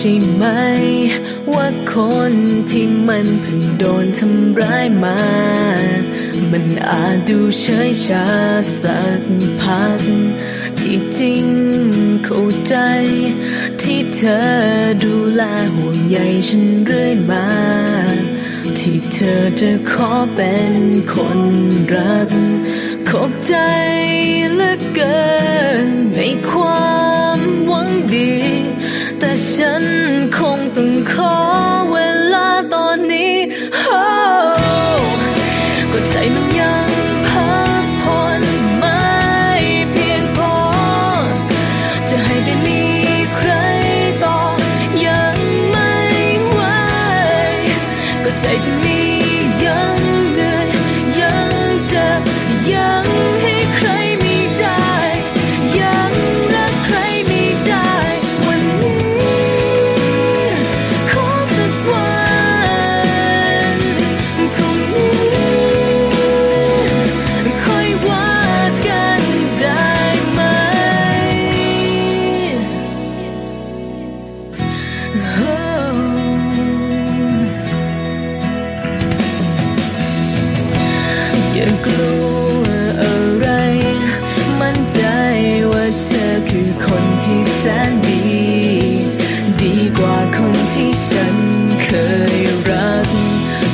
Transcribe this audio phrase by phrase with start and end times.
[0.00, 0.44] ใช่ไหม
[1.54, 1.96] ว่าค
[2.30, 2.32] น
[2.70, 5.20] ที่มันเพิ่งโดนทำร้ายมา
[6.50, 8.26] มันอาจดูเฉยชา
[8.80, 9.22] สัก
[9.60, 10.02] พัก
[10.78, 11.44] ที่จริง
[12.24, 12.74] เข้าใจ
[13.80, 14.40] ที่เธอ
[15.04, 15.42] ดูแล
[15.74, 17.48] ห่วงใยฉันเรื่อยมา
[18.78, 21.40] ที่เธอจะขอเป็นคน
[21.94, 22.30] รัก
[23.08, 23.54] ขอบใจ
[24.54, 25.20] เหลือเกิ
[25.84, 25.86] น
[26.16, 26.92] ในควา
[27.38, 27.90] มหวัง
[30.78, 31.37] 等候。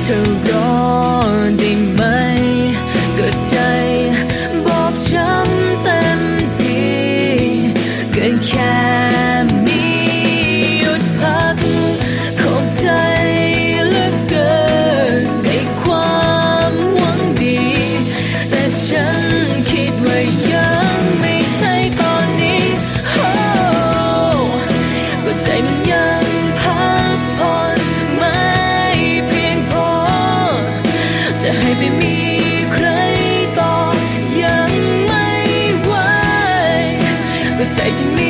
[0.07, 0.64] to go.
[37.85, 38.24] taking me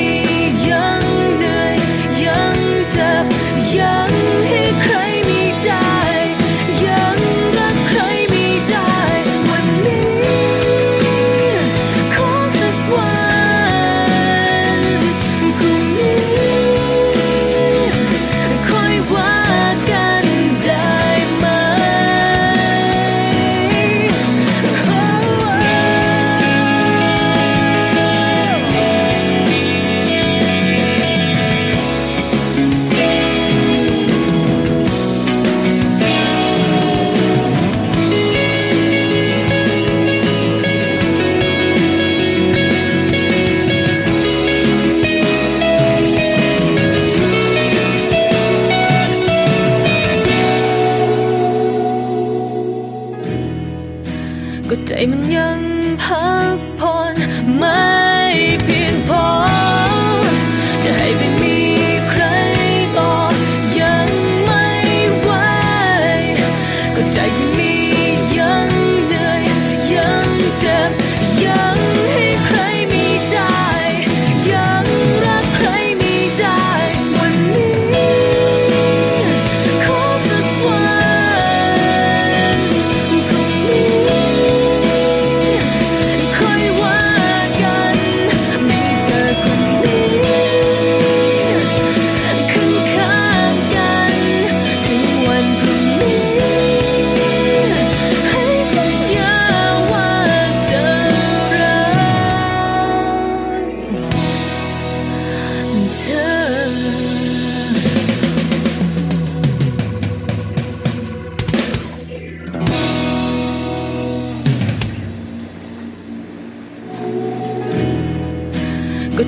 [54.70, 55.60] ก็ใจมันยัง
[56.02, 57.14] พักผ่อน
[57.56, 57.82] ไม่
[58.66, 58.73] พี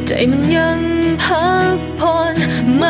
[0.08, 0.80] ใจมันยัง
[1.22, 2.34] พักผ่อน
[2.76, 2.84] ไม